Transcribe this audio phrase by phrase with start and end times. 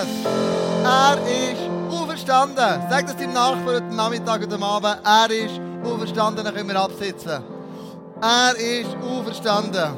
[0.00, 0.08] Messias.
[0.84, 2.88] Er ist auferstanden.
[2.90, 4.98] Sag das deinem Nachbarn heute Nachmittag oder Abend.
[5.04, 7.42] Er ist auferstanden, dann können wir absitzen.
[8.20, 9.96] Er ist auferstanden.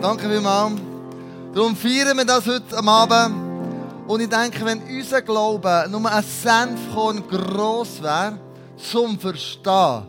[0.00, 0.80] Danke vielmals.
[1.54, 3.34] Darum feiern wir das heute am Abend.
[4.06, 8.38] Und ich denke, wenn unser Glaube nur ein Senfkorn gross wäre,
[8.76, 10.02] zum Verstehen,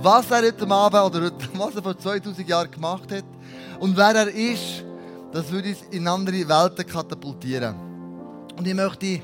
[0.00, 3.24] was er heute Abend oder was er vor 2000 Jahren gemacht hat
[3.80, 4.84] und wer er ist,
[5.32, 7.74] das würde uns in andere Welten katapultieren.
[8.56, 9.20] Und ich möchte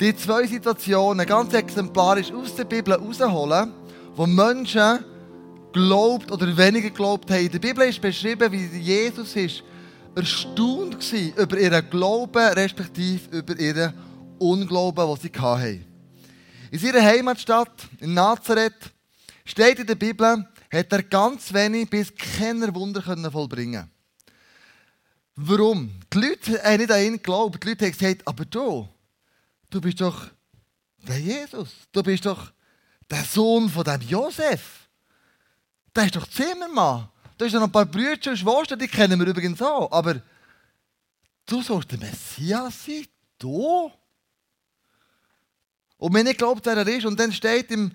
[0.00, 3.72] die zwei Situationen ganz exemplarisch aus der Bibel herausholen,
[4.16, 5.04] wo Menschen
[5.72, 7.44] glaubt oder weniger glaubt haben.
[7.44, 9.62] In der Bibel ist beschrieben, wie Jesus ist
[10.16, 13.94] erstaunt war über ihren Glauben, respektive über ihren
[14.38, 15.84] Unglauben, den sie hatten.
[16.72, 18.92] In seiner Heimatstadt, in Nazareth,
[19.44, 23.88] steht in der Bibel, hat er ganz wenig bis keine Wunder vollbringen
[25.42, 25.90] Warum?
[26.12, 27.64] Die Leute haben nicht an ihn geglaubt.
[27.64, 28.86] Die Leute haben gesagt, aber du,
[29.70, 30.26] du bist doch
[30.98, 31.70] der Jesus.
[31.92, 32.52] Du bist doch
[33.08, 34.86] der Sohn von dem Josef.
[35.96, 37.08] Der ist doch Zimmermann.
[37.38, 39.90] Da ist noch ein paar Brüder und Schwestern, die kennen wir übrigens auch.
[39.90, 40.20] Aber
[41.46, 43.06] du sollst der Messias sein?
[43.38, 43.90] Du?
[45.96, 47.92] Und wenn ich glaubt, wer er ist, und dann steht im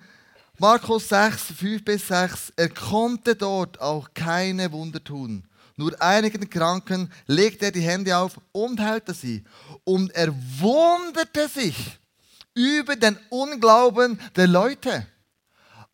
[0.58, 5.46] Markus 6, 5 bis 6, er konnte dort auch keine Wunder tun.
[5.76, 9.44] Nur einigen Kranken legte er die Hände auf und heilte sie.
[9.84, 11.76] Und er wunderte sich
[12.54, 15.06] über den Unglauben der Leute.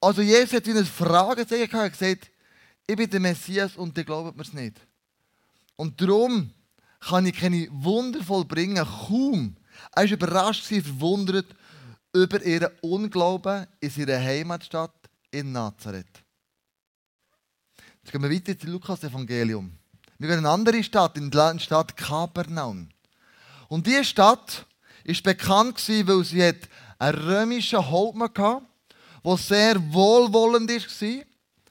[0.00, 2.30] Also Jesus hat eine Frage gehabt, er hat gesagt,
[2.86, 4.76] ich bin der Messias und der glaubt mir es nicht.
[5.76, 6.52] Und darum
[7.00, 9.56] kann ich keine Wunder vollbringen, kaum.
[9.94, 11.46] Er war überrascht, verwundert
[12.12, 14.94] über ihren Unglauben in ihrer Heimatstadt
[15.30, 16.21] in Nazareth.
[18.02, 19.70] Jetzt gehen wir weiter zum Lukas-Evangelium.
[20.18, 22.88] Wir gehen in eine andere Stadt, in die Stadt Kapernaum.
[23.68, 24.66] Und diese Stadt
[25.04, 26.52] ist bekannt weil sie
[26.98, 28.62] einen römischen Hauptmann hatte,
[29.24, 31.24] der sehr wohlwollend war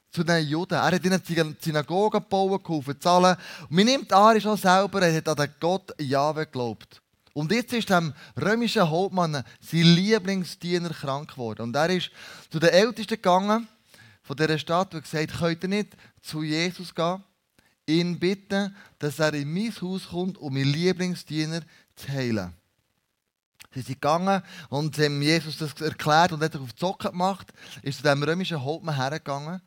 [0.10, 0.76] zu den Juden.
[0.76, 1.22] Er hat ihnen
[1.60, 3.36] Synagogen gebaut, geholfen zahlen.
[3.64, 7.02] Und man nimmt an, er auch selber, er hat an den Gott Jahwe geglaubt.
[7.34, 11.64] Und jetzt ist dem römischen Hauptmann sein Lieblingsdiener krank geworden.
[11.64, 12.10] Und er ist
[12.50, 13.68] zu den Ältesten gegangen
[14.22, 17.24] von dieser Stadt und gesagt, könnt ihr nicht zu Jesus gehen,
[17.88, 21.62] ihn bitten, dass er in mein Haus kommt, um meinen Lieblingsdiener
[21.96, 22.54] zu heilen.
[23.74, 27.54] Sie sind gegangen und haben Jesus das erklärt und hat sich auf die Socken gemacht,
[27.82, 29.62] ist zu dem römischen Hauptmann hergegangen.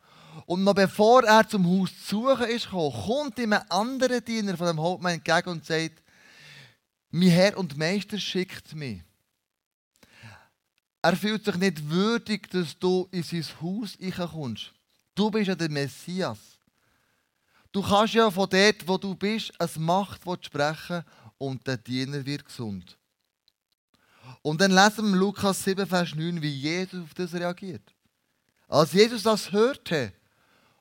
[0.46, 4.56] Und noch bevor er zum Haus zu suchen ist gekommen, kommt ihm ein anderer Diener
[4.56, 6.02] von dem Hauptmann entgegen und sagt,
[7.10, 9.00] mein Herr und Meister schickt mich.
[11.04, 13.98] Er fühlt sich nicht würdig, dass du in sein Haus
[14.32, 14.72] kommst.
[15.14, 16.38] Du bist ja der Messias.
[17.70, 21.04] Du kannst ja von dort, wo du bist, als Macht sprechen
[21.36, 22.96] und der Diener wird gesund.
[24.40, 27.82] Und dann lesen wir Lukas 7, Vers 9, wie Jesus auf das reagiert.
[28.66, 30.10] Als Jesus das hörte,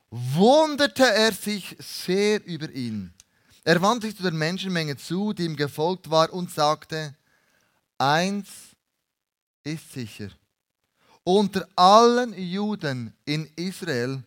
[0.10, 3.14] wunderte er sich sehr über ihn.
[3.66, 7.14] Er wandte sich zu der Menschenmenge zu, die ihm gefolgt war, und sagte,
[7.98, 8.73] eins
[9.64, 10.30] ist sicher.
[11.24, 14.24] Unter allen Juden in Israel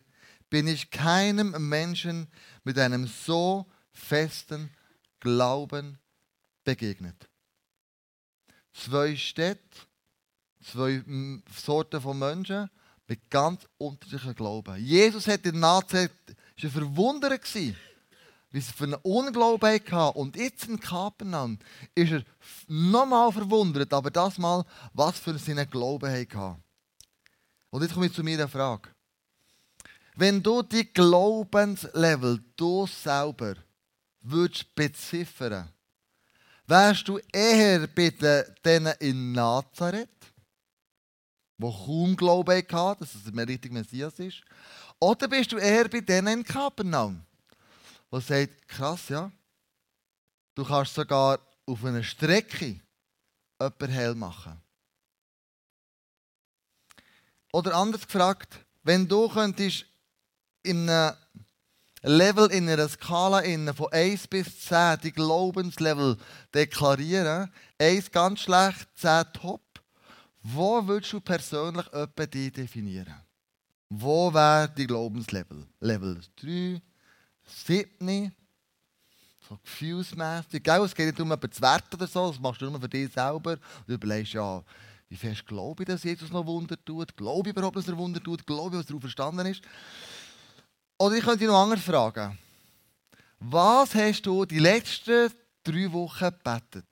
[0.49, 2.27] bin ich keinem Menschen
[2.63, 4.69] mit einem so festen
[5.19, 5.99] Glauben
[6.63, 7.27] begegnet.
[8.73, 9.77] Zwei Städte,
[10.63, 11.03] zwei
[11.55, 12.69] Sorten von Menschen
[13.07, 14.77] mit ganz unterschiedlichen Glauben.
[14.83, 16.11] Jesus hat in Nazareth
[16.61, 17.43] war verwundert
[18.57, 20.17] wie sie für einen Unglauben hatten.
[20.17, 21.59] Und jetzt in Kapernaum
[21.93, 22.23] ist er
[22.67, 26.63] nochmal verwundert, aber das mal, was für seinen Glauben hatten.
[27.69, 28.89] Und jetzt komme ich zu meiner Frage.
[30.15, 33.53] Wenn du die Glaubenslevel, du selber,
[34.21, 35.69] würdest beziffern,
[36.65, 38.09] wärst du eher bei
[38.65, 40.09] denen in Nazareth,
[41.59, 44.41] wo kaum Glauben hatten, dass es ein richtig Messias ist,
[44.99, 47.26] oder bist du eher bei denen in Kapernaum?
[48.11, 49.31] Der sagt, krass, ja,
[50.55, 52.79] du kannst sogar auf einer Strecke
[53.59, 54.61] jemanden heil machen.
[57.51, 59.85] Oder anders gefragt, wenn du könntest
[60.63, 61.15] in einem
[62.03, 63.41] Level, in einer Skala
[63.73, 66.17] von 1 bis 10 die Glaubenslevel
[66.53, 69.61] deklarieren, 1 ganz schlecht, 10 top,
[70.43, 71.85] wo würdest du persönlich
[72.33, 73.15] die definieren?
[73.89, 75.65] Wo wäre die Glaubenslevel?
[75.79, 76.81] Level 3,
[77.47, 78.31] siebni,
[79.47, 80.67] so gefühlsmässig.
[80.67, 83.11] Es geht nicht um jemanden zu werten oder so, das machst du nur für dich
[83.11, 83.51] selber.
[83.51, 84.63] Und du überlegst, ja,
[85.09, 87.15] wie fest glaube ich, dass Jesus noch Wunder tut?
[87.15, 88.45] Glaube ich überhaupt, dass er Wunder tut?
[88.45, 89.61] Glaube ich, was darauf verstanden ist?
[90.97, 92.37] Oder ich könnte dich noch anders fragen.
[93.39, 95.31] Was hast du die letzten
[95.63, 96.87] drei Wochen gebetet?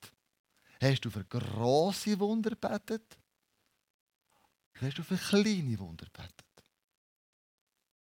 [0.80, 3.18] Hast du für grosse Wunder gebetet?
[4.80, 6.45] Hast du für kleine Wunder gebetet?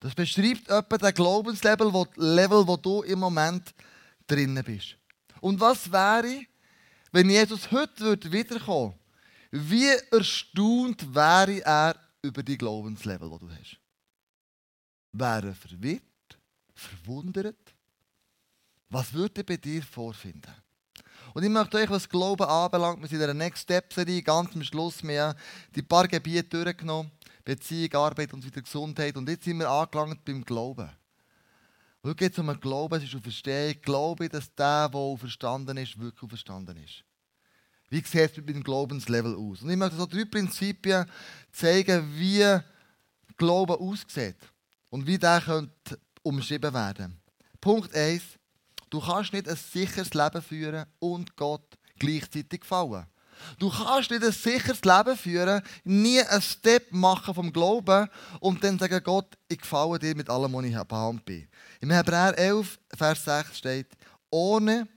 [0.05, 3.73] Das beschreibt etwa den Glaubenslevel, wo, Level, wo du im Moment
[4.27, 4.97] drinnen bist.
[5.41, 6.45] Und was wäre,
[7.11, 8.93] wenn Jesus heute wiederkommen
[9.49, 9.71] würde?
[9.71, 13.79] Wie erstaunt wäre er über die Glaubenslevel, die du hast?
[15.11, 16.03] Wäre er verwirrt,
[16.75, 17.73] verwundert?
[18.89, 20.53] Was würde er bei dir vorfinden?
[21.33, 24.53] Und ich möchte euch, was Glauben anbelangt, wir sind in der Next Step Serie ganz
[24.53, 25.35] am Schluss mehr
[25.75, 27.09] die paar Gebiete durchgenommen.
[27.45, 29.15] Beziehung, Arbeit und wieder Gesundheit.
[29.15, 30.89] Und jetzt sind wir angelangt beim Glauben.
[32.03, 33.79] Heute geht es um einen Glauben, es ist um Verstehen.
[33.81, 37.03] Glaube, dass der, der verstanden ist, wirklich verstanden ist.
[37.89, 39.61] Wie sieht es mit dem Glaubenslevel aus?
[39.61, 41.05] Und ich möchte so drei Prinzipien
[41.51, 42.59] zeigen, wie
[43.37, 44.37] Glauben aussieht
[44.89, 47.21] und wie der könnte umschrieben werden.
[47.61, 48.23] Punkt 1.
[48.89, 53.05] Du kannst nicht ein sicheres Leben führen und Gott gleichzeitig gefallen.
[53.59, 58.09] Du kannst nicht ein sicheres Leben führen, nie einen Step machen vom Glauben
[58.39, 61.47] und dann sagen, Gott, ich gefalle dir mit allem, was ich behandelt bin.
[61.81, 63.87] Im Hebräer 11, Vers 6 steht,
[64.29, 64.87] ohne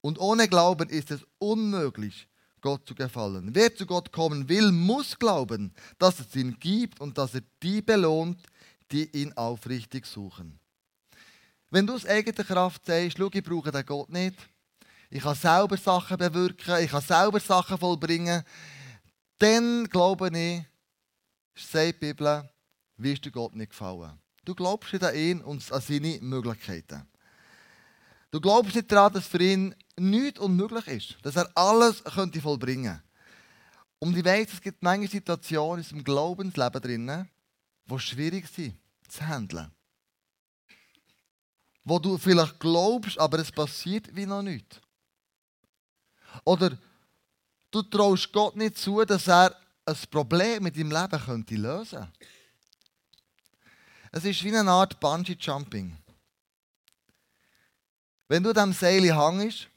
[0.00, 2.28] und ohne Glauben ist es unmöglich,
[2.60, 3.50] Gott zu gefallen.
[3.52, 7.82] Wer zu Gott kommen will, muss glauben, dass es ihn gibt und dass er die
[7.82, 8.40] belohnt,
[8.92, 10.58] die ihn aufrichtig suchen.
[11.70, 14.36] Wenn du aus eigener Kraft sagst, schau, ich brauche den Gott nicht,
[15.10, 18.42] ich kann selber Sachen bewirken, ich kann selber Sachen vollbringen,
[19.38, 20.64] dann glaube ich,
[21.54, 22.48] sagt die Bibel,
[22.96, 24.18] wirst du Gott nicht gefallen.
[24.44, 27.06] Du glaubst nicht an ihn und an seine Möglichkeiten.
[28.30, 33.02] Du glaubst nicht daran, dass für ihn nichts unmöglich ist, dass er alles könnte vollbringen
[33.98, 37.28] Und ich weiß, es gibt manche Situationen in unserem Glaubensleben drin,
[37.90, 39.70] die schwierig sind zu handeln.
[41.84, 44.80] Wo du vielleicht glaubst, aber es passiert wie noch nichts.
[46.44, 46.76] Oder
[47.70, 49.54] du traust Gott nicht zu, dass er
[49.84, 52.06] ein Problem mit deinem Leben könnte lösen
[54.12, 55.96] Es ist wie eine Art Bungee-Jumping.
[58.28, 59.68] Wenn du dem Seil hängst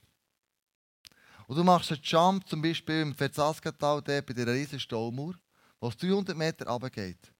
[1.47, 5.35] und du machst einen Jump, zum Beispiel im Verzaskatal, bei dieser riesigen Staumauer,
[5.81, 7.31] es 300 Meter runtergeht.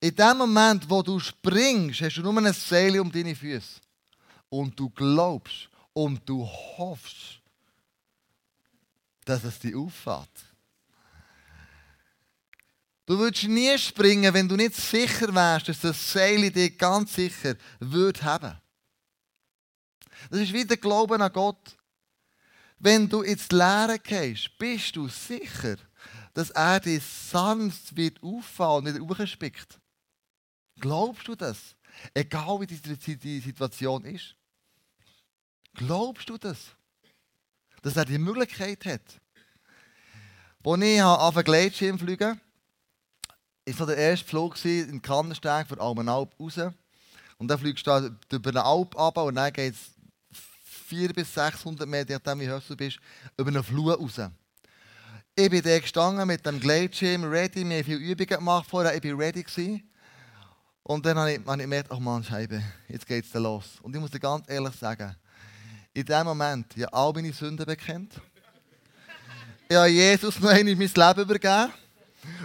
[0.00, 3.80] In dem Moment, wo du springst, hast du nur ein Seil um deine Füße.
[4.48, 7.40] Und du glaubst und du hoffst,
[9.26, 10.54] dass es dich auffällt.
[13.04, 17.54] Du würdest nie springen, wenn du nicht sicher wärst, dass das Seil dich ganz sicher
[17.78, 18.56] wird haben.
[20.30, 21.76] Das ist wie der Glauben an Gott.
[22.78, 25.76] Wenn du ins Leere gehst, bist du sicher,
[26.34, 29.78] dass er dich sanft wird auffallen nicht hochspickt.
[30.78, 31.76] Glaubst du das?
[32.12, 34.34] Egal wie die Situation ist.
[35.74, 36.58] Glaubst du das?
[37.86, 39.20] Dass er die Möglichkeit hat.
[40.64, 42.40] Als ich auf Gleitschirm fliegen
[43.64, 46.58] war der erste Flug in Kannensteg von Almenalp raus.
[47.38, 49.92] Und dann fliegst du über eine Alp ab und dann geht es
[50.88, 52.98] 400 bis 600 Meter, nachdem wie hoch du bist,
[53.38, 54.20] über eine Flur raus.
[55.36, 59.16] Ich bin da gestanden mit dem Gleitschirm, ready, haben viele Übungen gemacht vorher, ich war
[59.16, 59.44] ready.
[59.44, 59.88] Gewesen.
[60.82, 63.78] Und dann habe ich, habe ich gemerkt, ach Mann, Scheibe, jetzt geht es los.
[63.82, 65.14] Und ich muss dir ganz ehrlich sagen,
[65.96, 68.12] in dem Moment ja all meine Sünden bekennt.
[69.66, 71.72] Ich habe Jesus noch einmal mein Leben übergeben.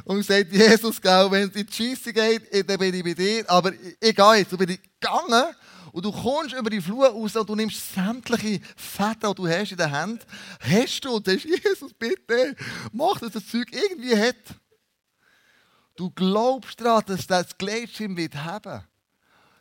[0.05, 3.49] Und gesagt, Jesus, wenn es in die Scheisse geht, dann bin ich bei dir.
[3.49, 4.53] Aber ich gehe jetzt.
[4.53, 5.53] Und bin gegangen.
[5.91, 9.71] Und du kommst über die Flur raus und du nimmst sämtliche Fäden, die du hast
[9.71, 10.25] in der Hand,
[10.61, 12.55] hast du und sagst, Jesus, bitte,
[12.93, 14.37] mach, dass das Zeug irgendwie hat.
[15.97, 18.81] Du glaubst daran, dass das Gleitschirm wird haben.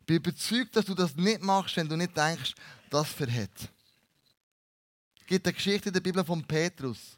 [0.00, 2.54] Ich bin überzeugt, dass du das nicht machst, wenn du nicht denkst,
[2.88, 3.50] das verhält
[5.30, 7.16] gibt eine Geschichte in der Bibel von Petrus.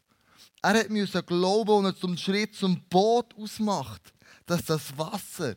[0.60, 4.12] Er musste glauben und er zum Schritt zum Boot ausmacht,
[4.44, 5.56] dass das Wasser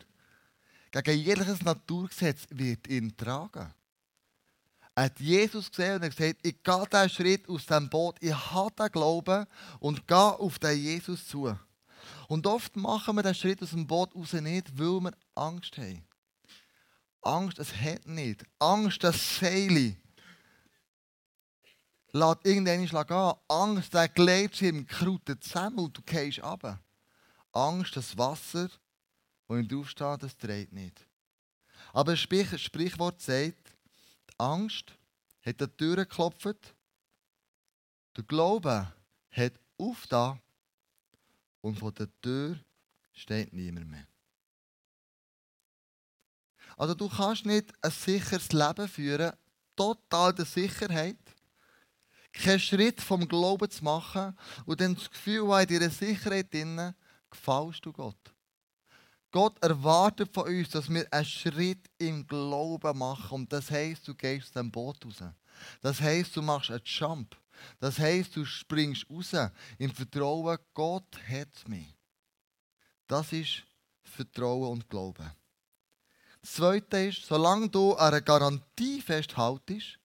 [0.89, 3.73] gegen jegliches Naturgesetz wird ihn tragen.
[4.95, 8.33] Er hat Jesus gesehen und er gesagt, ich gehe diesen Schritt aus dem Boot, ich
[8.33, 9.45] habe den Glauben
[9.81, 11.53] und gehe auf den Jesus zu.
[12.29, 16.05] Und oft machen wir den Schritt aus dem Boot raus nicht, weil wir Angst haben.
[17.21, 18.45] Angst, es hat nicht.
[18.59, 19.97] Angst, das Seil
[22.17, 23.35] Lass irgendeinen Schlag an.
[23.49, 26.79] Angst, der Gleitschirm krautet zusammen und du gehst runter.
[27.51, 28.69] Angst, das Wasser,
[29.49, 31.05] das ihm draufsteht, das dreht nicht.
[31.91, 33.75] Aber ein Sprichwort sagt,
[34.29, 34.93] die Angst
[35.45, 36.73] hat an die Tür geklopft,
[38.15, 38.93] der Glaube
[39.31, 40.39] hat aufgetan
[41.59, 42.57] und vor der Tür
[43.11, 44.07] steht niemand mehr.
[46.77, 49.33] Also du kannst nicht ein sicheres Leben führen,
[49.75, 51.24] total der Sicherheit,
[52.43, 56.95] keinen Schritt vom Glauben zu machen und dann das Gefühl haben, in deiner Sicherheit drinnen,
[57.29, 58.35] gefällst du Gott.
[59.31, 63.41] Gott erwartet von uns, dass wir einen Schritt im Glauben machen.
[63.41, 65.23] Und das heisst, du gehst aus dem Boot raus.
[65.81, 67.35] Das heisst, du machst einen Jump.
[67.79, 71.97] Das heisst, du springst raus im Vertrauen, Gott hat mich.
[73.07, 73.63] Das ist
[74.03, 75.31] Vertrauen und Glauben.
[76.41, 79.99] Das Zweite ist, solange du an einer Garantie festhaltest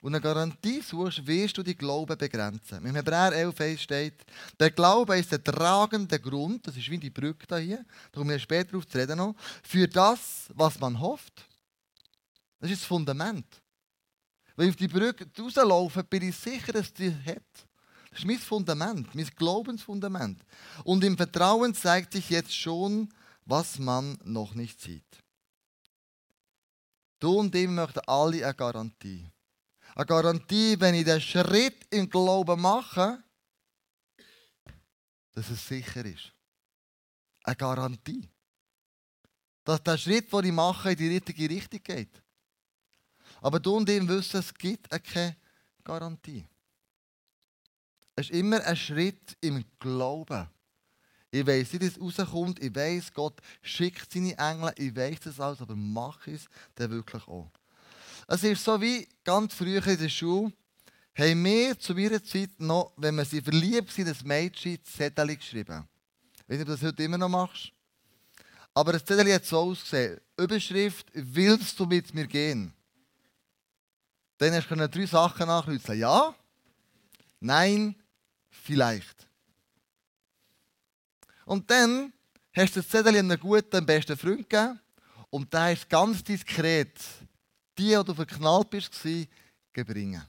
[0.00, 2.84] und eine Garantie suchst, wirst du die Glauben begrenzen.
[2.84, 4.24] Im Hebräer 11 steht,
[4.58, 8.38] der Glaube ist der tragende Grund, das ist wie die Brücke hier, da kommen wir
[8.38, 11.44] später darauf zu reden noch, für das, was man hofft.
[12.60, 13.46] Das ist das Fundament.
[14.56, 17.42] Wenn ich auf die Brücke rauslaufe, bin ich sicher, dass die hat.
[18.10, 20.40] Das ist mein Fundament, mein Glaubensfundament.
[20.84, 23.08] Und im Vertrauen zeigt sich jetzt schon,
[23.44, 25.04] was man noch nicht sieht.
[27.20, 29.30] Du und ich möchten alle eine Garantie.
[29.98, 33.20] Eine Garantie, wenn ich den Schritt im Glauben mache,
[35.32, 36.32] dass es sicher ist.
[37.42, 38.30] Eine Garantie.
[39.64, 42.22] Dass der Schritt, den ich mache, in die richtige Richtung geht.
[43.40, 45.36] Aber du und ich wissen, es gibt keine
[45.82, 46.46] Garantie.
[48.14, 50.48] Es ist immer ein Schritt im Glauben.
[51.32, 52.62] Ich weiß nicht, wie es rauskommt.
[52.62, 54.72] Ich weiß, Gott schickt seine Engel.
[54.76, 57.50] Ich weiß das alles, aber mache es dann wirklich auch.
[58.30, 60.52] Es ist so wie ganz früher in der Schule,
[61.14, 65.88] haben wir zu ihrer Zeit noch, wenn wir sie verliebt sind, ein Mädchen Zettel geschrieben.
[66.36, 67.72] Ich weiß nicht, ob du das heute immer noch machst.
[68.74, 70.20] Aber das Zettel hat so ausgesehen.
[70.36, 72.70] Überschrift, willst du mit mir gehen?
[74.36, 75.98] Dann hast du drei Sachen nachkreuzen.
[75.98, 76.34] Ja,
[77.40, 77.96] nein,
[78.50, 79.26] vielleicht.
[81.46, 82.12] Und dann
[82.52, 84.78] hast du das Zettel einem guten, besten Freund gegeben
[85.30, 86.92] und der ist ganz diskret
[87.78, 88.92] die, die du verknallt bist,
[89.72, 90.22] bringen.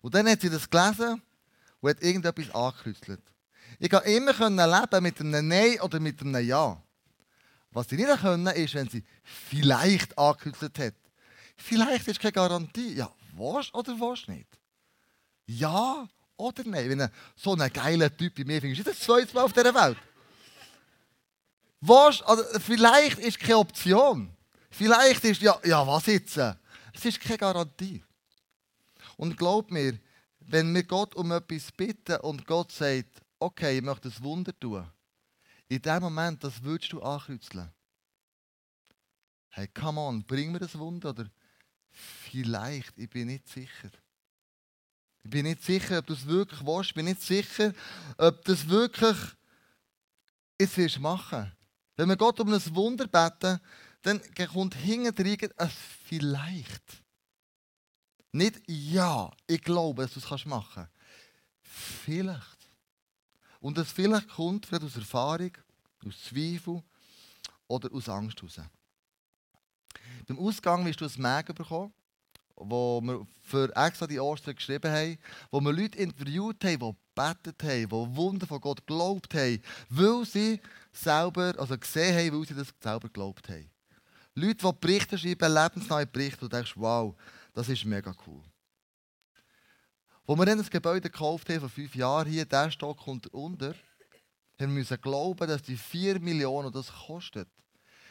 [0.00, 1.20] Und dann hat sie das gelesen
[1.80, 3.20] und hat irgendetwas angekreuzelt.
[3.78, 6.82] Ich kann immer leben mit einem Nein oder mit einem Ja.
[7.70, 10.94] Was sie nicht können, ist, wenn sie vielleicht angekreuzelt hat.
[11.56, 12.94] Vielleicht ist keine Garantie.
[12.94, 14.48] Ja, was oder was nicht?
[15.46, 16.88] Ja oder nein?
[16.88, 19.98] Wenn so einen geilen Typ wie mir findest, ist das zweite Mal auf dieser Welt.
[21.80, 24.30] Was, also vielleicht ist keine Option.
[24.70, 26.36] Vielleicht ist, ja, ja, was jetzt?
[26.36, 28.02] Es ist keine Garantie.
[29.16, 29.98] Und glaub mir,
[30.40, 34.86] wenn wir Gott um etwas bitten und Gott sagt, okay, ich möchte ein Wunder tun,
[35.68, 37.70] in dem Moment, das würdest du ankreuzeln.
[39.50, 41.28] Hey, come on, bring mir das Wunder oder
[41.90, 43.90] vielleicht, ich bin nicht sicher.
[45.24, 46.90] Ich bin nicht sicher, ob du es wirklich willst.
[46.90, 47.74] Ich bin nicht sicher,
[48.16, 49.16] ob du es wirklich
[50.58, 51.52] jetzt wirst machen.
[51.96, 53.60] Wenn wir Gott um ein Wunder beten,
[54.08, 55.70] dann kommt hinten ein
[56.06, 57.02] Vielleicht.
[58.32, 60.92] Nicht ja, ich glaube, dass du es machen kannst.
[62.04, 62.58] Vielleicht.
[63.60, 65.50] Und das vielleicht kommt vielleicht aus Erfahrung,
[66.06, 66.82] aus Zweifel
[67.66, 68.60] oder aus Angst heraus.
[70.26, 71.92] Beim Ausgang wirst du ein Mägen bekommen,
[72.56, 75.18] wo wir für extra die Ostern geschrieben haben,
[75.50, 80.24] wo wir Leute interviewt haben, die gebetet haben, die Wunder von Gott geglaubt haben, weil
[80.24, 80.60] sie
[80.92, 83.70] selber, also gesehen haben, weil sie das selber geglaubt haben.
[84.38, 87.14] Leute, die Berichte schreiben, lebensneue Berichte, und du denkst, wow,
[87.52, 88.42] das ist mega cool.
[90.26, 93.74] Wo wir dann das Gebäude gekauft haben, vor fünf Jahren, hier, der Stock kommt unter,
[94.60, 97.48] haben wir glauben, dass die 4 Millionen, das kostet,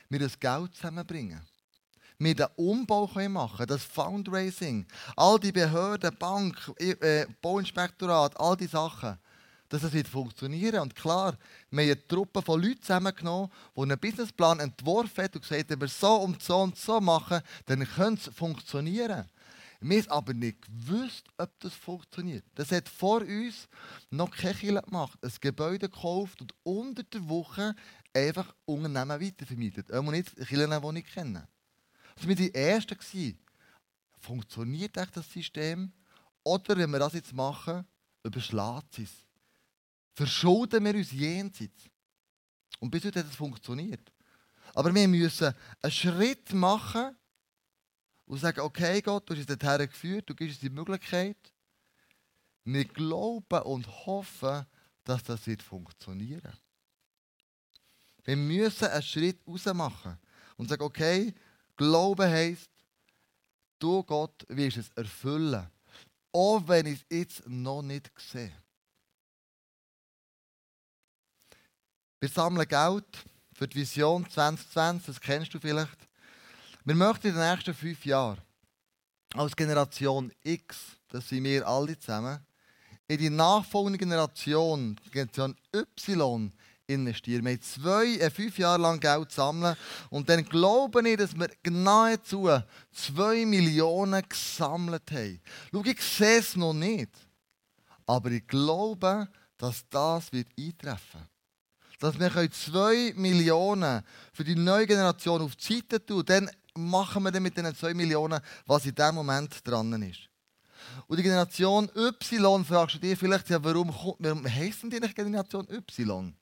[0.10, 1.42] wir das Geld zusammenbringen.
[2.20, 8.68] Wir den Umbau machen können, das Fundraising, all die Behörden, Bank, äh, Bauinspektorat, all die
[8.68, 9.20] Sachen
[9.70, 10.82] dass es wird funktionieren.
[10.82, 11.38] Und klar,
[11.70, 15.70] wir haben eine Truppe von Leuten zusammengenommen, die einen Businessplan entworfen haben und gesagt haben,
[15.70, 19.26] wenn wir so und so und so machen, dann könnte es funktionieren.
[19.80, 22.44] Wir haben aber nicht gewusst, ob das funktioniert.
[22.56, 23.68] Das hat vor uns
[24.10, 25.20] noch kein Killer gemacht.
[25.22, 27.76] Ein Gebäude gekauft und unter der Woche
[28.14, 29.94] einfach Unternehmen weitervermietet.
[29.94, 31.48] Auch nicht Killer, die ich kenne.
[32.16, 33.38] Also wir waren die Ersten.
[34.20, 35.92] Funktioniert das System?
[36.44, 37.86] Oder wenn wir das jetzt machen,
[38.24, 39.27] überschlägt es
[40.18, 41.90] verschulden wir uns jenseits.
[42.80, 44.12] Und bis heute hat es funktioniert.
[44.74, 47.16] Aber wir müssen einen Schritt machen
[48.26, 51.38] und sagen, okay Gott, du hast uns dorthin geführt, du gibst uns die Möglichkeit.
[52.64, 54.66] Wir glauben und hoffen,
[55.04, 56.58] dass das wird funktionieren.
[58.24, 60.18] Wir müssen einen Schritt raus machen
[60.58, 61.34] und sagen, okay,
[61.78, 62.72] Glauben heisst,
[63.78, 65.70] du Gott wirst es erfüllen.
[66.32, 68.52] Auch wenn ich es jetzt noch nicht sehe.
[72.20, 73.06] Wir sammeln Geld
[73.54, 75.98] für die Vision 2020, das kennst du vielleicht.
[76.84, 78.42] Wir möchten in den nächsten fünf Jahren
[79.36, 80.78] als Generation X,
[81.10, 82.40] das sind wir alle zusammen,
[83.08, 86.52] in die nachfolgende Generation, Generation Y,
[86.88, 87.46] investieren.
[87.46, 89.78] Wir haben zwei, äh, fünf Jahre lang Geld sammeln
[90.10, 92.50] und dann glaube ich, dass wir nahezu
[92.92, 95.40] zwei Millionen gesammelt haben.
[95.72, 97.12] Schau, ich sehe es noch nicht,
[98.08, 101.28] aber ich glaube, dass das wird eintreffen
[102.00, 107.32] Dass wir zwei Millionen für die neue Generation auf die Seite tun, dann machen wir
[107.32, 110.30] dann mit diesen zwei Millionen, was in diesem Moment dran ist.
[111.08, 113.90] Und die Generation Y, fragst du dich vielleicht, ja, warum,
[114.20, 116.34] warum heisst die Generation Y?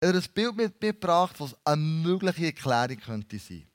[0.00, 3.66] Er hat ein Bild mitgebracht, was eine mögliche Erklärung könnte sein.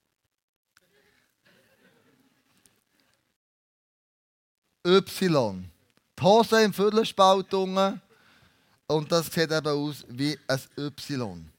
[4.86, 5.70] Y.
[6.20, 7.52] Die Hose im Viertelspalt
[8.88, 11.50] und das sieht eben aus wie ein Y.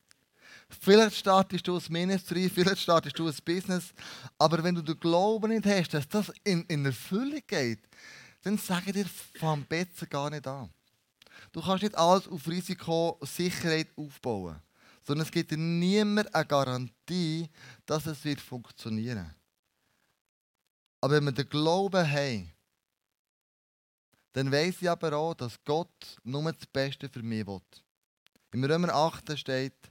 [0.81, 3.93] Vielleicht startest du ein Ministry, vielleicht startest du ein Business,
[4.39, 7.81] aber wenn du den Glauben nicht hast, dass das in, in Erfüllung geht,
[8.43, 9.07] dann sage ich dir,
[9.39, 10.71] fang besser gar nicht an.
[11.53, 14.61] Du kannst nicht alles auf Risiko Sicherheit aufbauen,
[15.07, 17.49] sondern es gibt dir niemand eine Garantie,
[17.87, 19.35] dass es wird funktionieren.
[21.01, 22.54] Aber wenn wir den Glauben haben,
[24.35, 27.61] dann weiß ich aber auch, dass Gott nur das Beste für mich will.
[28.53, 29.91] Im Römer 8 steht,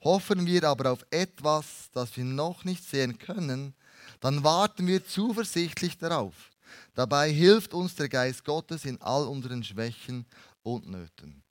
[0.00, 3.74] hoffen wir aber auf etwas, das wir noch nicht sehen können,
[4.20, 6.50] dann warten wir zuversichtlich darauf.
[6.94, 10.26] Dabei hilft uns der Geist Gottes in all unseren Schwächen
[10.62, 11.42] und Nöten.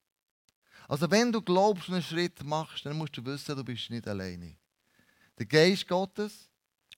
[0.88, 4.08] Also wenn du glaubst und einen Schritt machst, dann musst du wissen, du bist nicht
[4.08, 4.56] alleine.
[5.38, 6.48] Der Geist Gottes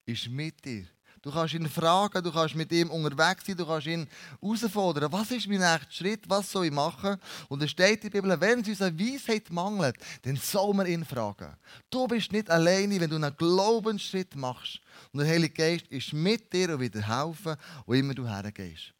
[0.07, 0.87] ist mit dir.
[1.23, 4.07] Du kannst ihn fragen, du kannst mit ihm unterwegs sein, du kannst ihn
[4.41, 5.11] herausfordern.
[5.13, 6.29] Was ist mein nächster Schritt?
[6.29, 7.17] Was soll ich machen?
[7.49, 10.87] Und es steht in der Bibel, wenn es uns an Weisheit mangelt, dann soll man
[10.87, 11.57] ihn fragen.
[11.91, 14.81] Du bist nicht alleine, wenn du einen Glaubensschritt machst.
[15.13, 17.57] Und der Heilige Geist ist mit dir und wieder helfen,
[17.87, 18.95] wo immer du hergehst.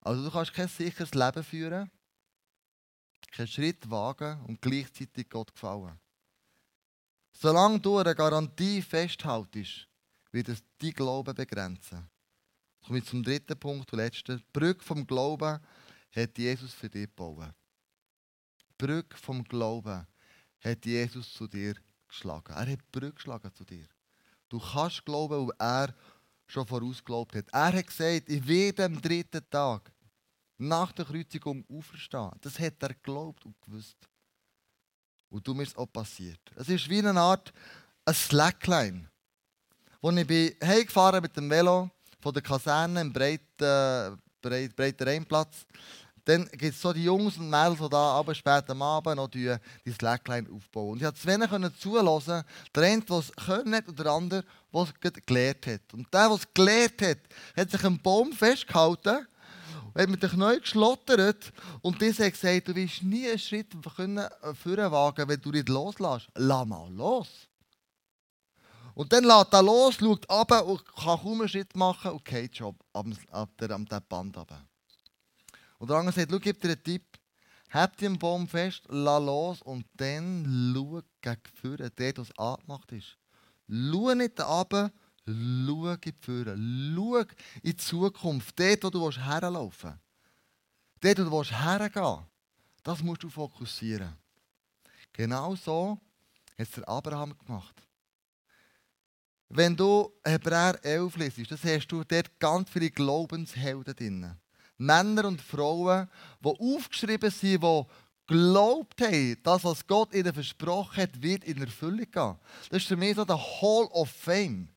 [0.00, 1.90] Also du kannst kein sicheres Leben führen,
[3.32, 5.98] keinen Schritt wagen und gleichzeitig Gott gefallen.
[7.40, 9.86] Solange du eine Garantie festhaltest,
[10.32, 12.10] wird es dein Glauben begrenzen.
[12.84, 14.38] Komme ich zum dritten Punkt und letzten.
[14.38, 15.60] Die Brücke vom Glauben
[16.16, 17.54] hat Jesus für dich gebaut.
[18.70, 20.04] Die Brücke vom Glauben
[20.64, 21.74] hat Jesus zu dir
[22.08, 22.54] geschlagen.
[22.54, 23.86] Er hat die Brücke geschlagen zu dir.
[24.48, 25.94] Du kannst glauben, weil er
[26.48, 27.48] schon vorausgeglaubt hat.
[27.52, 29.92] Er hat gesagt, ich werde am dritten Tag
[30.56, 32.32] nach der Kreuzigung auferstehen.
[32.40, 34.08] Das hat er geglaubt und gewusst.
[35.30, 36.40] Und du mir ist auch passiert.
[36.56, 37.52] Es ist wie eine Art
[38.04, 39.08] ein Slackline.
[40.00, 45.66] Als ich bin heimgefahren mit dem Velo von der Kaserne im breiten, breiten, breiten Rheinplatz,
[46.24, 49.28] dann gibt es so die Jungs und Mädels, die da aber spät am Abend noch
[49.28, 50.90] die, die Slackline aufbauen.
[50.90, 52.42] Und ich konnte zwei können zulassen,
[52.74, 55.94] der eine, der es können und der andere, der es gelernt hat.
[55.94, 57.18] Und der, der es gelernt hat,
[57.56, 59.26] hat sich am Baum festgehalten
[59.98, 63.74] hat mit den Knien geschlottert und hat gesagt, du wirst nie einen Schritt
[64.54, 66.28] führen wagen, wenn du nicht loslässt.
[66.34, 67.28] Lass mal los.
[68.94, 72.56] Und dann lässt er los, schaut runter und kann kaum einen Schritt machen und geht
[72.56, 74.66] schon ab, ab, der, ab Band runter.
[75.78, 77.04] Und der andere sagt, schau, gib dir einen Tipp.
[77.70, 82.90] Heb den Baum fest, lass los und dann schau gegen vorne, der, der es angemacht
[82.92, 83.18] ist.
[83.68, 84.90] Schau nicht runter,
[85.34, 86.14] Schau in die.
[86.94, 87.26] Schau in
[87.62, 88.58] die Zukunft.
[88.58, 89.98] Dort, wo du herlaufen
[91.00, 91.18] willst.
[91.18, 92.26] Dort, wo du hergehen.
[92.82, 94.16] Das musst du fokussieren.
[95.12, 95.98] Genau so
[96.58, 97.74] hat es der Abraham gemacht.
[99.48, 104.36] Wenn du Hebräer 11 liest, das hast du dort ganz viele Glaubenshelden drin.
[104.76, 106.08] Männer und Frauen,
[106.40, 107.84] die aufgeschrieben sind, die
[108.26, 112.36] geglaubt haben, das, was Gott ihnen versprochen hat, wird in Erfüllung gehen.
[112.70, 114.68] Das ist für mich so der Hall of Fame.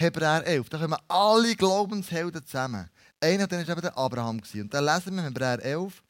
[0.00, 0.70] Hebräer 11.
[0.70, 2.88] Da kommen alle Glaubenshelden zusammen.
[3.20, 4.40] Einer davon war eben der Abraham.
[4.54, 6.02] Und dann lesen wir Hebräer 11,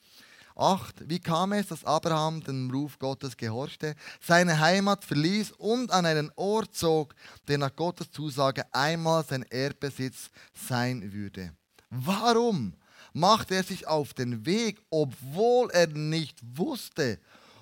[0.54, 1.08] 8.
[1.10, 6.30] Wie kam es, dass Abraham dem Ruf Gottes gehorchte, seine Heimat verließ und an einen
[6.36, 7.16] Ort zog,
[7.48, 11.52] der nach Gottes Zusage einmal sein Erdbesitz sein würde?
[11.88, 12.74] Warum
[13.12, 17.18] machte er sich auf den Weg, obwohl er nicht wusste,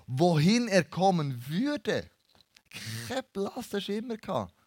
[0.06, 2.10] wohin er kommen würde?
[3.08, 4.57] Kein blasser Schimmer gehabt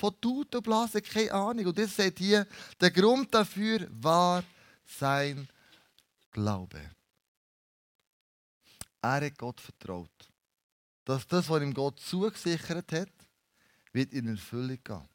[0.00, 1.66] von Tut und Blasen keine Ahnung.
[1.66, 2.46] Und das sagt hier,
[2.80, 4.42] der Grund dafür war
[4.86, 5.46] sein
[6.32, 6.80] Glaube.
[9.02, 10.10] Er hat Gott vertraut.
[11.04, 13.12] Dass das, was ihm Gott zugesichert hat,
[13.92, 15.08] wird in Erfüllung gehen.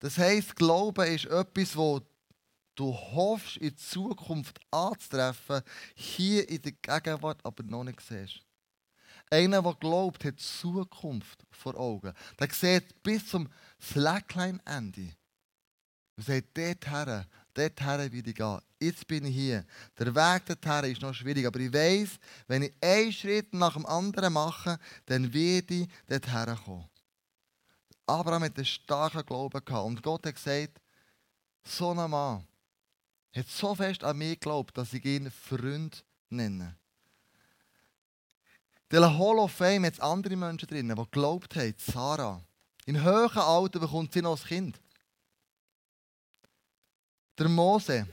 [0.00, 2.00] Das heisst, Glaube ist etwas, wo
[2.74, 5.62] du hoffst, in Zukunft anzutreffen,
[5.94, 8.40] hier in der Gegenwart aber noch nicht siehst.
[9.30, 12.12] Einer, der glaubt, hat Zukunft vor Augen.
[12.38, 13.48] Der sieht bis zum
[13.80, 15.14] Slackline-Ende.
[16.16, 18.60] Und sagt, dorthin, dorthin will ich gehen.
[18.80, 19.64] Jetzt bin ich hier.
[19.98, 23.86] Der Weg dorthin ist noch schwierig, aber ich weiß, wenn ich einen Schritt nach dem
[23.86, 26.88] anderen mache, dann werde ich dorthin kommen.
[28.06, 30.80] Abraham hat einen starken Glauben gehabt und Gott hat gesagt,
[31.64, 32.46] so ein Mann
[33.34, 36.76] hat so fest an mich geglaubt, dass ich ihn Freund nenne.
[38.94, 42.40] In der Hall of Fame hat es andere Menschen drin, die geglaubt haben, Sarah.
[42.86, 44.80] In höheren Alter bekommt sie noch ein Kind.
[47.36, 48.06] Der Mose,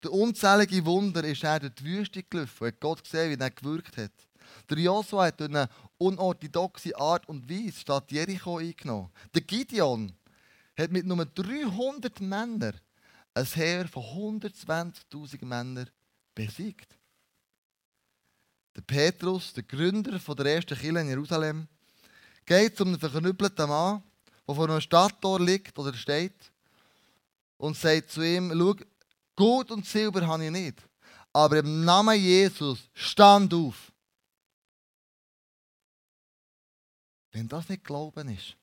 [0.00, 3.50] der unzählige Wunder, ist er durch die Wüste gelaufen und hat Gott gesehen, wie er
[3.50, 4.12] gewirkt hat.
[4.70, 9.10] Der Joshua hat durch eine unorthodoxe Art und Weise Stadt Jericho eingenommen.
[9.34, 10.12] Der Gideon
[10.78, 12.78] hat mit nur 300 Männern
[13.34, 15.90] ein Heer von 120.000 Männern
[16.32, 16.96] besiegt.
[18.74, 21.68] Der Petrus, der Gründer der ersten Kirche in Jerusalem,
[22.46, 24.02] geht zu einem verknüppelten Mann,
[24.46, 26.52] der vor einem Stadttor liegt oder steht
[27.58, 28.74] und sagt zu ihm, schau,
[29.34, 30.82] Gut und Silber habe ich nicht,
[31.32, 33.90] aber im Namen Jesus, stand auf.
[37.30, 38.56] Wenn das nicht Glauben ist.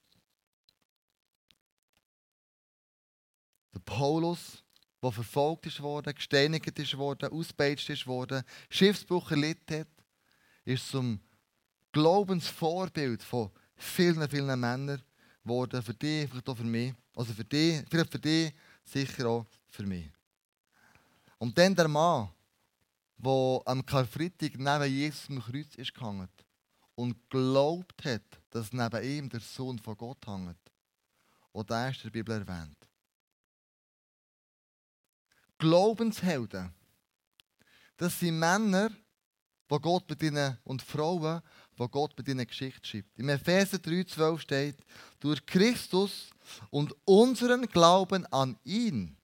[3.74, 4.64] Der Paulus,
[5.02, 9.88] der verfolgt ist worden, gesteinigt ist worden, ausgepeitscht ist worden, Schiffsbruch erlitten hat,
[10.70, 11.20] ist zum
[11.92, 15.02] Glaubensvorbild von vielen, vielen Männern
[15.44, 15.82] geworden.
[15.82, 16.94] Für dich, vielleicht auch für mich.
[17.16, 18.54] Also für dich, vielleicht für dich,
[18.84, 20.10] sicher auch für mich.
[21.40, 22.30] Und dann der Mann,
[23.18, 26.30] der am Karfreitag neben Jesus am Kreuz ist gehangen
[26.96, 30.58] und glaubt hat, dass neben ihm der Sohn von Gott hängt.
[31.52, 32.78] Und der ist in der Bibel erwähnt.
[35.58, 36.74] Glaubenshelden,
[37.98, 38.92] das sind Männer,
[39.70, 41.42] wo Gott mit ihnen und Frauen,
[41.78, 43.18] wo Gott mit ihnen Geschichte schreibt.
[43.18, 44.78] Im Epheser 3,12 steht,
[45.20, 46.32] durch Christus
[46.72, 49.16] und unseren Glauben an ihn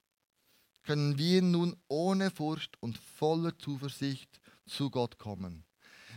[0.84, 5.66] können wir nun ohne Furcht und voller Zuversicht zu Gott kommen.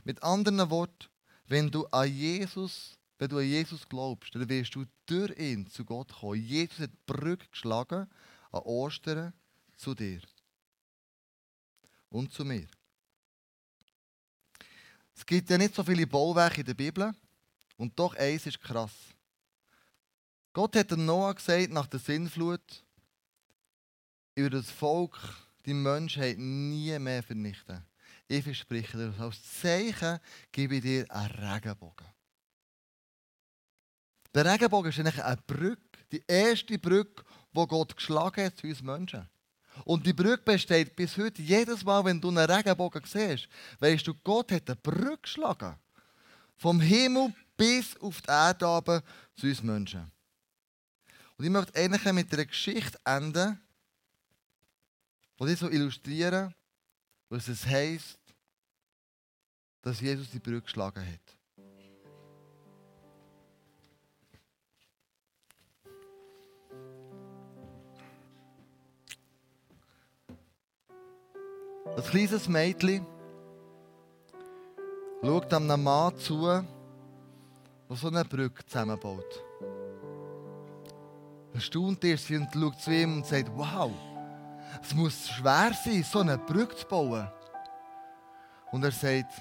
[0.04, 1.08] Mit anderen Worten,
[1.46, 5.86] wenn du an Jesus, wenn du an Jesus glaubst, dann wirst du durch ihn zu
[5.86, 6.42] Gott kommen.
[6.42, 8.06] Jesus hat die Brücke geschlagen
[8.52, 9.32] an Ostern
[9.74, 10.20] zu dir
[12.10, 12.66] und zu mir.
[15.18, 17.12] Es gibt ja nicht so viele Bauwerke in der Bibel.
[17.76, 18.92] Und doch eins ist krass.
[20.52, 22.84] Gott hat Noah gesagt, nach der Sinnflut,
[24.36, 25.18] über das Volk,
[25.66, 27.84] die Menschheit nie mehr vernichten.
[28.28, 30.20] Ich verspreche dir, als Zeichen
[30.52, 32.06] gebe ich dir einen Regenbogen.
[34.32, 38.82] Der Regenbogen ist eigentlich eine Brücke, die erste Brücke, die Gott geschlagen hat zu uns
[38.82, 39.28] Menschen.
[39.84, 41.42] Und die Brücke besteht bis heute.
[41.42, 43.48] Jedes Mal, wenn du einen Regenbogen siehst,
[43.80, 45.76] weißt du, Gott hat eine Brücke geschlagen.
[46.56, 49.02] Vom Himmel bis auf die Erde
[49.36, 50.10] zu uns Menschen.
[51.36, 53.60] Und ich möchte eigentlich mit einer Geschichte enden,
[55.38, 56.52] die ich so illustrieren,
[57.28, 58.18] was es heisst,
[59.82, 61.37] dass Jesus die Brücke geschlagen hat.
[71.96, 73.06] Ein kleines Mädchen
[75.22, 76.64] schaut einem Mann zu, der
[77.90, 79.44] so eine Brücke zusammenbaut.
[81.54, 83.90] Erstaunt ist sie und schaut zu ihm und sagt, wow,
[84.82, 87.28] es muss schwer sein, so eine Brücke zu bauen.
[88.70, 89.32] Und er sagt,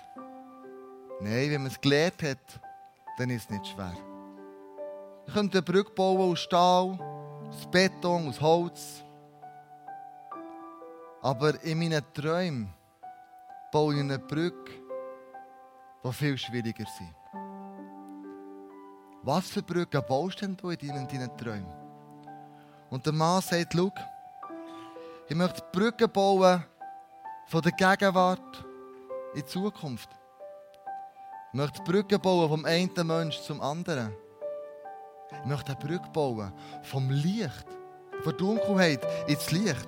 [1.20, 2.60] nein, wenn man es gelernt hat,
[3.18, 3.96] dann ist es nicht schwer.
[5.26, 6.98] Wir können eine Brücke bauen aus Stahl,
[7.50, 9.04] aus Beton, aus Holz.
[11.22, 12.74] Aber in meinen Träumen
[13.72, 14.74] baue ich eine Brücke,
[16.04, 17.02] die viel schwieriger ist.
[19.24, 21.74] Was für Brücken baust denn du in deinen, deinen Träumen?
[22.90, 23.92] Und der Mann sagt, schau,
[25.28, 26.64] ich möchte Brücken bauen
[27.48, 28.66] von der Gegenwart
[29.34, 30.10] in die Zukunft.
[31.52, 34.14] Ich möchte Brücken bauen vom einen Menschen zum anderen.
[35.32, 36.54] Ich möchte eine Brücke bauen
[36.84, 37.66] vom Licht,
[38.24, 39.88] von der Dunkelheit ins Licht.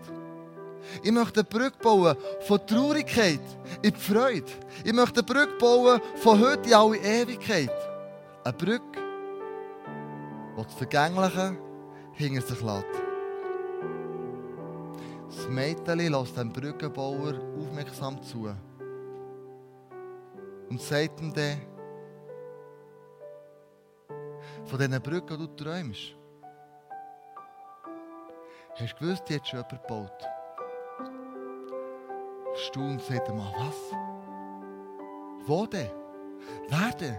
[1.03, 3.41] Ich möchte eine Brücke bauen von Traurigkeit
[3.81, 4.51] in die Freude.
[4.83, 7.71] Ich möchte eine Brücke bauen von heute in alle Ewigkeit.
[8.43, 8.99] Eine Brücke,
[10.57, 11.57] die das Vergängliche
[12.13, 12.85] hinter sich lässt.
[15.29, 18.49] Das Mädchen lässt dem Brückenbauer aufmerksam zu
[20.69, 21.61] und sagt ihm dann,
[24.65, 26.15] von diesen Brücken, die du träumst,
[28.75, 30.38] hast du gewusst, die hat schon jemand gebaut.
[32.67, 33.97] Staunt sagt der Mann, was?
[35.47, 35.89] Wo denn?
[36.67, 37.17] Wer denn?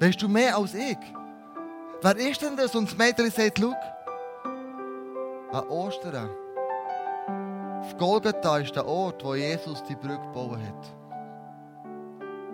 [0.00, 0.98] Weißt du mehr als ich?
[2.00, 2.74] Wer ist denn das?
[2.74, 3.74] Und das Mädchen sagt, schau,
[5.52, 6.30] an Ostern,
[7.80, 10.94] auf Golgatha ist der Ort, wo Jesus die Brücke gebaut hat.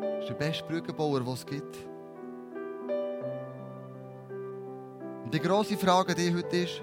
[0.01, 1.77] Das ist der beste Brückenbauer, den es gibt.
[5.25, 6.83] Und die grosse Frage die heute ist,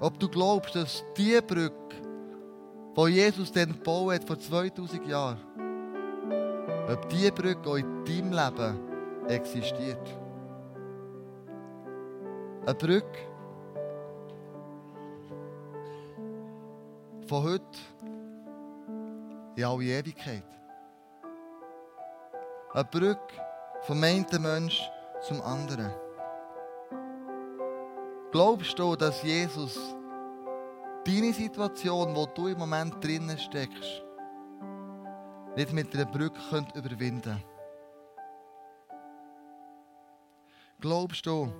[0.00, 2.07] ob du glaubst, dass die Brücke,
[3.06, 5.38] die Jesus dann gebaut hat vor 2000 Jahren,
[6.90, 10.08] ob diese Brücke auch in deinem Leben existiert.
[12.66, 13.18] Eine Brücke
[17.28, 17.78] von heute
[19.54, 20.42] in alle Ewigkeit.
[22.74, 23.34] Eine Brücke
[23.82, 24.82] vom einen Mensch
[25.22, 25.92] zum anderen.
[28.32, 29.78] Glaubst du, dass Jesus
[31.08, 34.02] deine Situation, wo du im Moment drinnen steckst,
[35.56, 37.42] nicht mit einer Brücke könnt überwinden
[40.80, 41.52] Glaubst du,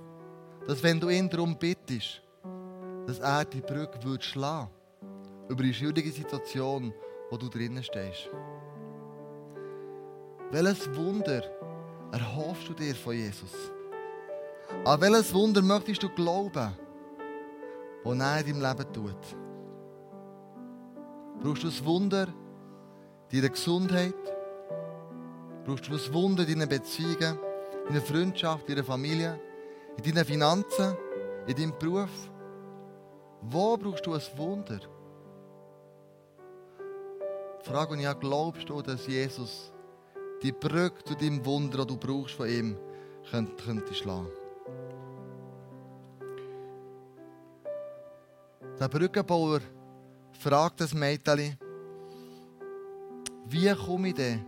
[0.65, 2.21] dass wenn du ihn darum bittest,
[3.05, 4.69] dass er die Brücke wird schlagen
[5.49, 6.93] über die schwierige Situation,
[7.29, 8.29] wo du drinnen stehst?
[10.51, 11.43] Welches Wunder
[12.13, 13.51] erhoffst du dir von Jesus?
[14.85, 16.71] An welches Wunder möchtest du glauben,
[18.03, 19.37] das er in deinem Leben tut?
[21.41, 22.27] Brauchst du ein Wunder
[23.31, 24.13] deiner Gesundheit?
[25.65, 27.37] Brauchst du ein Wunder deiner Beziehungen,
[27.87, 29.39] deiner Freundschaft, deiner Familie,
[29.97, 30.97] in deinen Finanzen,
[31.47, 32.09] in deinem Beruf?
[33.41, 34.79] Wo brauchst du ein Wunder?
[37.65, 39.71] Die ich habe, glaubst du, dass Jesus
[40.41, 42.77] die Brücke zu deinem Wunder, das du brauchst von ihm,
[43.29, 44.38] könnte, könnte schlagen?
[48.79, 49.59] Der Brückenbauer
[50.39, 51.57] fragt das Mädchen,
[53.47, 54.45] wie komme ich denn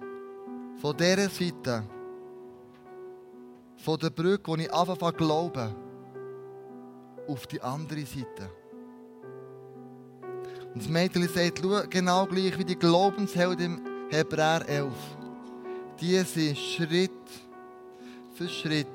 [0.77, 1.83] von dieser Seite,
[3.75, 5.75] von der Brücke, wo ich anfange glaube,
[7.27, 8.49] auf die andere Seite?
[10.73, 14.93] Und das Mädchen sagt, genau gleich wie die Glaubenshelden im Hebräer 11.
[15.99, 17.11] Die sind Schritt
[18.33, 18.87] für Schritt,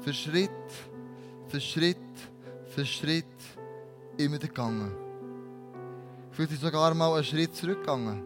[0.00, 0.50] für Schritt,
[1.46, 1.96] für Schritt,
[2.74, 3.24] für Schritt
[4.18, 4.92] immer gegangen.
[6.30, 8.22] Vielleicht sind sogar mal einen Schritt zurückgegangen.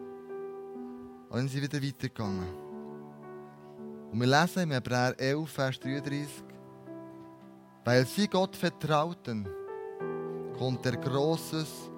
[1.29, 2.49] Und dann sind sie wieder weitergegangen.
[4.11, 6.27] Und wir lesen im Hebräer 11, Vers 33,
[7.85, 9.47] weil sie Gott vertrauten,
[10.57, 11.89] konnte er Großes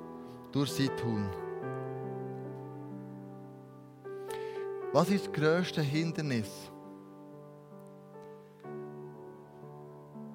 [0.51, 1.27] durch sie tun.
[4.91, 6.71] Was ist das grösste Hindernis,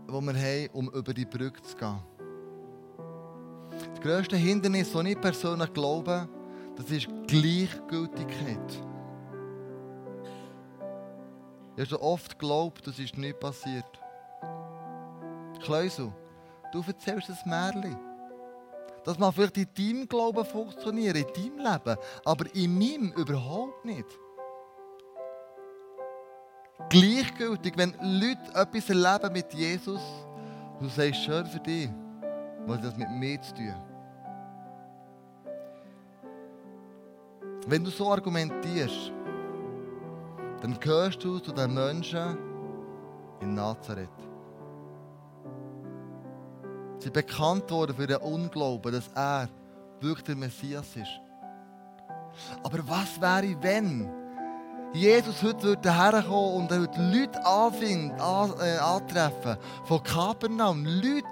[0.09, 2.18] das wir haben, um über die Brücke zu gehen?
[3.99, 6.29] Das grösste Hindernis, das ich persönlich glaube,
[6.77, 8.71] das ist Gleichgültigkeit.
[11.75, 13.85] Ich habe so oft geglaubt, das ist nicht passiert.
[15.65, 16.13] Kleusel,
[16.73, 17.97] du erzählst ein Märchen.
[19.03, 24.07] Das mag vielleicht in deinem Glauben funktionieren, in deinem Leben, aber in meinem überhaupt nicht.
[26.89, 30.01] Gleichgültig, wenn Leute etwas erleben mit Jesus,
[30.79, 31.91] du sagst, schön für dich,
[32.69, 33.75] was das mit mir zu tun
[37.67, 39.13] Wenn du so argumentierst,
[40.63, 42.39] dann gehörst du zu den Menschen
[43.41, 44.09] in Nazareth.
[46.99, 49.49] Sie bekannt worden für den Unglauben, dass er
[50.01, 51.21] wirklich der Messias ist.
[52.63, 54.11] Aber was wäre, wenn
[54.95, 61.25] Jesus heute würde herkommen und er würde Leute anfinden, an, äh, antreffen, von Kapernaum, Leute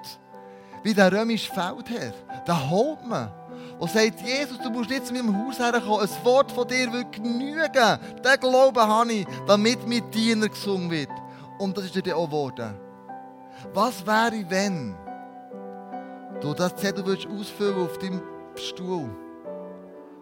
[0.87, 2.13] wie der römische Feldherr,
[2.47, 3.33] der Hauptmann,
[3.81, 7.13] und sagt, Jesus, du musst nicht zu meinem Haus herkommen, ein Wort von dir wird
[7.13, 7.99] genügen.
[8.25, 11.11] Den Glauben habe ich, damit mit Diener gesungen wird.
[11.59, 12.73] Und das ist dir auch geworden.
[13.75, 14.95] Was wäre, wenn
[16.41, 18.23] du das Zettel würdest ausfüllen auf deinem
[18.55, 19.11] Stuhl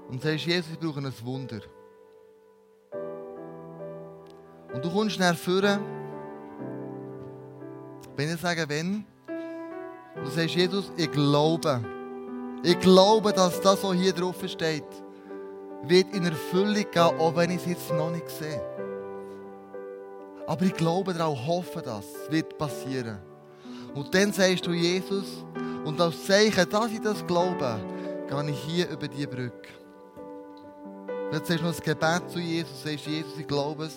[0.08, 1.60] und sagst, Jesus, ich brauche ein Wunder.
[4.72, 5.78] Und du kommst schnell vorne,
[8.16, 9.04] wenn ich sage, wenn,
[10.22, 11.80] du sagst, Jesus, ich glaube,
[12.62, 14.84] ich glaube, dass das, was hier drauf steht,
[15.82, 18.62] wird in Erfüllung gehen, auch wenn ich es jetzt noch nicht sehe.
[20.46, 23.18] Aber ich glaube daran, hoffe das, wird passieren.
[23.94, 25.44] Und dann sagst du Jesus,
[25.84, 27.78] und als Zeichen, dass ich das glaube,
[28.28, 29.68] gehe ich hier über die Brücke.
[31.32, 33.96] Jetzt sagst du noch ein Gebet zu Jesus, sagst Jesus, ich glaube es.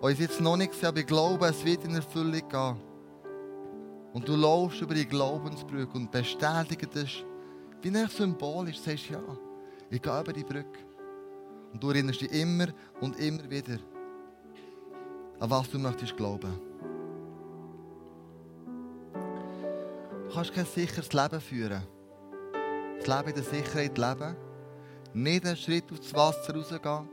[0.00, 2.89] Auch ich es jetzt noch nicht sehe, aber ich glaube, es wird in Erfüllung gehen.
[4.12, 7.24] Und du laufst über die Glaubensbrücke und bestätigst
[7.82, 9.22] wie ein symbolisch sagst ja,
[9.88, 10.80] ich gehe über die Brücke.
[11.72, 12.66] Und du erinnerst dich immer
[13.00, 13.78] und immer wieder,
[15.38, 16.60] an was du möchtest glauben.
[20.28, 21.82] Du kannst kein sicheres Leben führen.
[22.98, 24.36] Das Leben in der Sicherheit leben.
[25.14, 27.08] Nicht einen Schritt aufs Wasser rausgehen.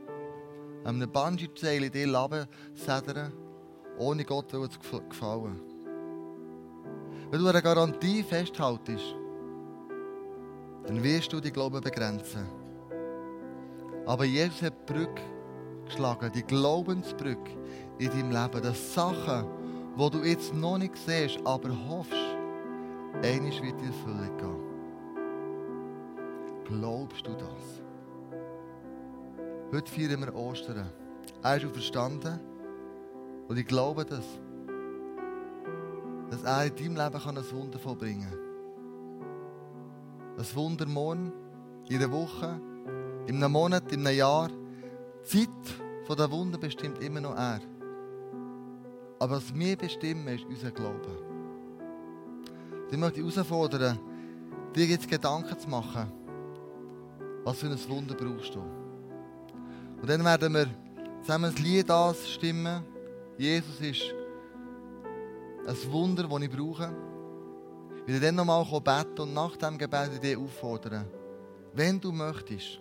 [0.84, 3.32] An einem Bungee-Seil in dir Leben sedern,
[3.98, 4.68] ohne Gott zu
[5.08, 5.67] gefallen.
[7.30, 9.14] Wenn du an einer Garantie festhaltest,
[10.86, 12.46] dann wirst du die Glauben begrenzen.
[14.06, 15.22] Aber Jesus hat die Brücke
[15.84, 17.50] geschlagen, die Glaubensbrücke
[17.98, 18.62] in deinem Leben.
[18.62, 19.46] Das Sachen,
[19.98, 22.14] die du jetzt noch nicht siehst, aber hoffst,
[23.22, 24.68] einmal wird in Erfüllung gehen.
[26.64, 27.82] Glaubst du das?
[29.70, 30.90] Heute feiern wir Ostern.
[31.42, 32.40] Er ist verstanden
[33.48, 34.24] und ich glaube das,
[36.30, 38.38] dass er in deinem Leben ein Wunder vollbringen kann.
[40.38, 41.32] Ein Wunder morgen,
[41.88, 42.60] in einer Woche,
[43.26, 44.48] in einem Monat, in einem Jahr.
[45.32, 45.46] Die
[46.06, 47.60] Zeit der Wunder bestimmt immer noch er.
[49.18, 51.28] Aber was wir bestimmen, ist unser Glaube.
[52.84, 53.98] Und ich möchte dich herausfordern,
[54.74, 56.10] dir jetzt Gedanken zu machen,
[57.44, 58.60] was für ein Wunder brauchst du.
[60.00, 60.66] Und dann werden wir
[61.22, 61.90] zusammen das Lied
[62.26, 62.82] stimmen.
[63.36, 64.14] Jesus ist
[65.68, 66.94] ein Wunder, das ich brauche.
[68.06, 71.06] Ich werde dann nochmal beten und nach dem Gebet dich auffordern.
[71.74, 72.80] Wenn du möchtest,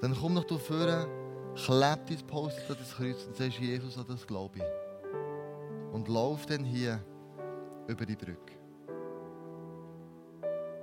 [0.00, 1.06] dann komm noch vorne,
[1.54, 4.60] kleb dein Post an das Kreuz und sagst, Jesus, an das glaube.
[5.92, 7.04] Und lauf dann hier
[7.86, 8.54] über die Brücke.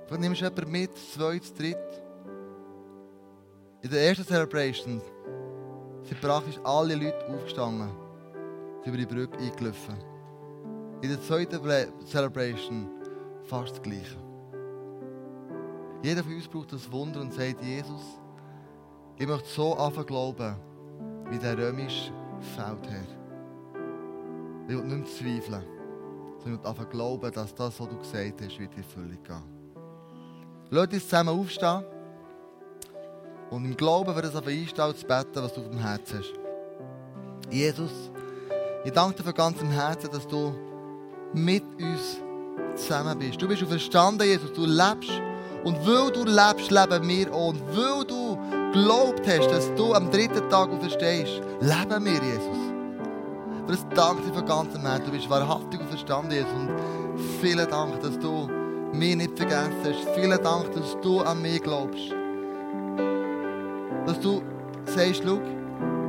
[0.08, 2.02] Du nimmst jemanden mit, zwei, dritt.
[3.82, 5.02] In der ersten Celebration
[6.04, 7.90] sind praktisch alle Leute aufgestanden,
[8.84, 10.11] sind über die Brücke eingelaufen.
[11.02, 11.60] In der zweiten
[12.06, 12.88] Celebration
[13.42, 14.16] fast das Gleiche.
[16.00, 18.20] Jeder von uns braucht das Wunder und sagt, Jesus,
[19.16, 20.54] ich möchte so anfangen glauben,
[21.28, 22.12] wie der römische
[22.54, 23.02] Feldherr.
[24.68, 25.64] Ich will nicht zweifeln,
[26.38, 29.42] sondern ich will anfangen glauben, dass das, was du gesagt hast, wird in Erfüllung gehen.
[30.70, 31.84] Lass uns zusammen aufstehen
[33.50, 36.32] und im Glauben wird es auf einstellen zu beten, was du auf dem Herzen hast.
[37.50, 37.90] Jesus,
[38.84, 40.54] ich danke dir von ganzem Herzen, dass du
[41.34, 42.20] mit uns
[42.76, 43.40] zusammen bist.
[43.40, 45.10] Du bist verstanden, Jesus, du lebst.
[45.64, 47.48] Und weil du lebst, leben wir auch.
[47.48, 48.38] Und weil du
[48.72, 52.62] geglaubt hast, dass du am dritten Tag auferstehst, leben wir, Jesus.
[53.66, 55.06] Für das danke dir von ganzem Herzen.
[55.06, 56.52] Du bist wahrhaftig und verstanden, Jesus.
[56.52, 56.70] Und
[57.40, 58.48] vielen Dank, dass du
[58.92, 60.08] mich nicht vergessen hast.
[60.16, 62.10] Vielen Dank, dass du an mich glaubst.
[64.06, 64.42] Dass du
[64.86, 65.38] sagst, schau,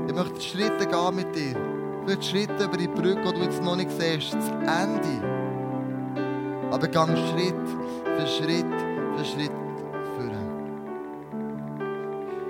[0.08, 1.73] ich möchte Schritte gehen mit dir.
[2.06, 5.24] Möchte Schritte über die Brücke, die du jetzt noch nicht siehst, das Ende.
[6.70, 7.56] Aber gang Schritt
[8.04, 8.66] für Schritt
[9.16, 9.52] für Schritt
[10.18, 10.50] führen.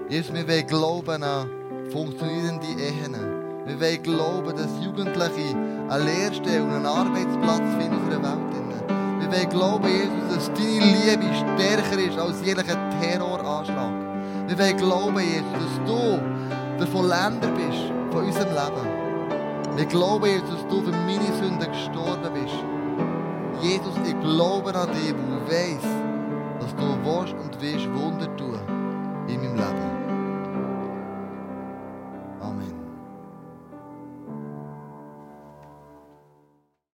[0.10, 1.48] Jesus, wir wollen glauben an
[1.92, 3.16] funktionierende Ehen.
[3.66, 5.56] Wir wollen glauben, dass Jugendliche
[5.88, 8.54] eine Lehrstelle und einen Arbeitsplatz finden in unserer Welt.
[9.20, 13.94] Wir wollen glauben, Jesus, dass deine Liebe stärker ist als jeder Terroranschlag.
[14.48, 16.20] Wir wollen glauben, Jesus, dass du
[16.80, 19.03] der Vollender bist von unserem Leben.
[19.76, 22.56] Wir glauben, Jesus, dass du für meine Sünden gestorben bist.
[23.62, 25.88] Jesus, ich glaube an dich, wo du weißt,
[26.60, 28.83] dass du willst und willst Wunder tun.